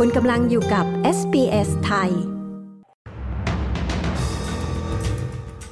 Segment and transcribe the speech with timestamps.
[0.00, 0.86] คุณกำลังอยู่กับ
[1.18, 2.10] SBS ไทย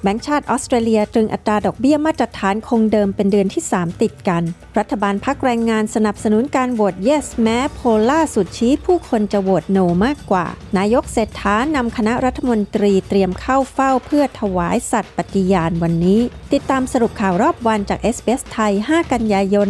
[0.03, 4.43] แบงก์ชาติออสเตรเลียตรึงอัตราดอกเบี้ยมาตรฐานคงเดิมเป็นเดือนที่ 3 ติดกัน
[4.79, 10.46] รัฐบาลพักแรงงานสนับสนุนการโหวต yes แม้โพลล่าสุดชี้ผู้คนจะโหวต no มากกว่า
[10.79, 16.20] นายกเศรษฐานำคณะรัฐมนตรีเตรียมเข้าเฝ้าเพื่อถวายสัตย์ปฏิญาณวันนี้
[16.52, 19.68] ติดตามสรุปข่าวรอบวันจาก SBS ไทย 5 กันยายน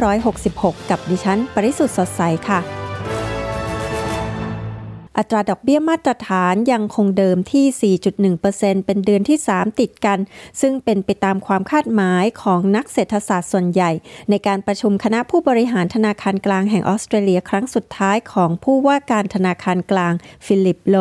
[0.00, 2.85] 2566 กับดิฉัน ปริสุทธ์สดใสค่ะ
[5.18, 10.18] อัตราดอกเบี้ยมาตรฐานยังคงเดิมที่ 4.1%เป็นเดือนที่ 3 ติดกัน
[10.60, 13.90] ซึ่งเป็นไปตามความคาดหมายของนักเศรษฐศาสตร์ส่วนใหญ่
[14.30, 20.14] ในการประชุมคณะผู้บริหารธนาคารกลางแห่งออสเตรเลียครั้งสุดท้ายของผู้ว่าการธนาคารกลาง
[20.46, 20.96] ฟิลิปโล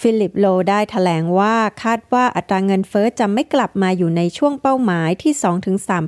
[0.00, 5.32] ฟิลิปโลได้ถแถลงว่าคาดว่าอัตราเงินเฟอ้อจะไม่กลับมาอยู่ในช่วงเป้าหมายที่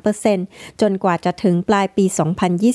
[0.03, 2.05] 2-3%จนกว่าจะถึงปลายปี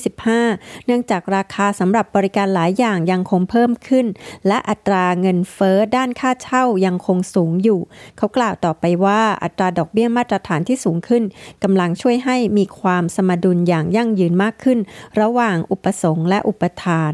[0.08, 4.06] 2025 เนื่องจากราคาสำหรับบริการหลายอย่างยังคงเพิ่มขึ้น
[4.48, 7.80] และและอัตราเงินเฟอ้อด้านค่าเช่ายังคงสูงอยู่
[8.16, 11.22] เขากล่าวต่อไปว่าอัตราดอกเบี้ยมาตรฐานที่สูงขึ้น
[11.62, 14.78] กำลังช่วยให้มีความสมดุลอย่างยั่งยืนมากขึ้น
[15.20, 17.12] ระหว่างอุปสงค์และอุปทาน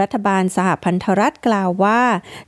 [0.00, 2.02] รัฐบาลสหพันธรัฐกล่าวว่า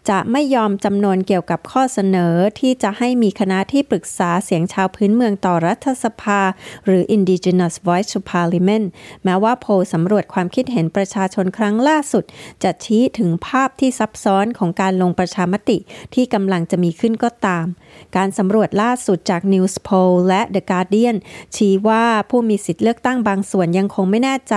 [0.09, 6.41] จะไม่ยอมจำนวนเกี่ยวกับข้อเสนอที่จะให้มีคณะที่ปรึกษาเสียงชาวพื้นเมืองต่อรัฐสภา
[6.87, 8.87] หรือ Indigenous Voice to Parliament
[9.25, 12.25] แม้ว่าโพลสำรวจความคิดเห็นประชาชนครั้งล่าสุด
[12.63, 15.79] จะชี้ถึงภาพที่ซับซ้อนของการลงประชามติ
[16.15, 17.67] ที่กำลังจะมีขึ้นก็ตาม
[18.17, 21.17] การสำรวจล่าสุดจาก News Poll และ The Guardian
[21.57, 24.55] ชี้ว่าผู้มีสิทธิ์เลือกตั้งบางส่วนยังคงไม่แน่ใจ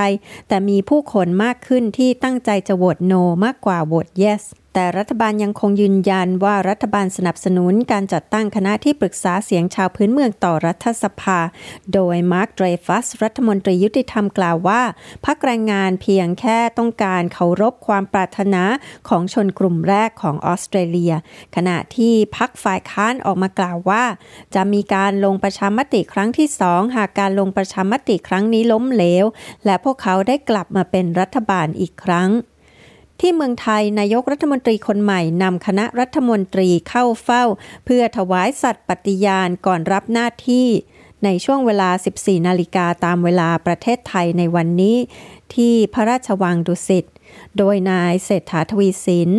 [0.47, 4.44] แต่มีผู้คนมากขึ้นที่ตั้งใจจะโหวต no มากกว่าโหวต yes
[4.75, 11.39] แต่รัฐบาลยังคงยืนยันว่ารัฐบาลสนับสนุนการจัดตั้งคณะที่ปรึกษาเสียงชาวพื้นเมืองต่อรัฐสภา
[11.94, 14.81] โดยมาร์คเดรฟัสรัฐมนตรียุติธรรมกล่าวว่า
[15.25, 18.63] พักแรงงานเพียงแค่ต้องการเคารพความปรารถนา
[19.09, 21.13] ของชนกลุ่มแรกของออสเตรเลีย
[21.55, 24.03] ขณะที่พักฝ่ายค้านออกมากล่าวว่า
[24.56, 29.25] จะมีการลงประชามติครั้งที่สองหากการลงประชามติครั้งนี้ล้มเหลว
[29.66, 32.31] และพวกเขาได้กลับมาเป็นรัฐบาลอีกครั้ง
[33.19, 37.44] ที่เมืองไทยนายกรัฐมนตรีคนใหม่นำคณะรัฐมนตรีเข้าเฝ้า
[37.85, 40.68] เพื่อถวายสัตย์ปฏิญาณก่อนรับหน้าที่
[41.24, 44.97] ในช่วงเวลา 14 นาฬิกาตามเวลาประเทศไทยในวันนี้
[45.56, 47.06] ที่พระราชวังดุสิต
[47.58, 49.31] โดยนายเศรษฐาทวีสิน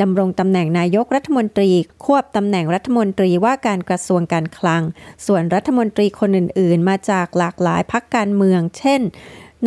[0.00, 1.70] ดำรงตำแหน่งนายกรัฐมนตรี
[2.04, 4.82] ควบตำแหน่งรัฐมนตรีว่าการกระทรวงการคลัง
[5.26, 9.00] ส่วนรัฐมนตรีคนอื่น ๆ มาจากหลากหลายพักการเมือง เช่น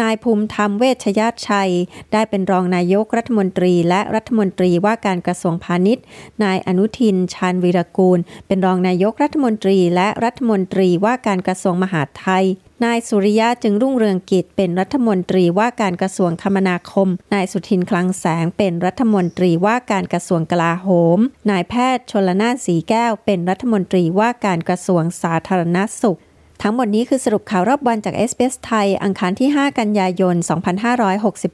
[0.01, 1.71] นายภูมิธรรมเวชยาชัย
[2.11, 6.03] ได้เป็นรองนายกรัฐมนตรีและรัฐมนตรีว่าการกระทรวงพาณิชย์
[6.43, 12.45] นายอนุทิน ชาญวิรกูล เป็นรองนายกรัฐมนตรีและรัฐมนตรีว่าการกระทรวงมหาดไทย
[12.85, 20.87] นายสุริยะจึงรุ่งเรืองกิจเป็นรัฐมนตรีว่าการกระทรวงคมนาคม นายสุทินคลังแสงเป็นรัฐมนตรีว่าการกระทรวงกลาโห
[21.17, 21.19] ม
[21.49, 26.19] นายแพทย์ชนลนาสีแก้วเป็นรัฐมนตรีว่าการกระทรวงสาธารณสุข
[26.61, 30.35] ทั้งหมดนี้คือสรุปข่าวรอบวันจากเอสเปสไทย อังคารที่ 5 กันยายน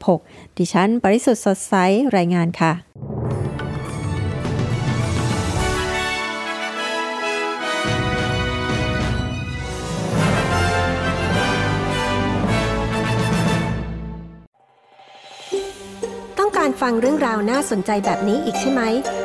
[0.10, 1.76] 2566 ดิฉัน ปริสุทธ์สดใส
[2.16, 2.74] รายงานค่ะ
[16.40, 18.82] ต้องการฟังเรื่องราวน่าสนใจแบบนี้อีกใช่ไหม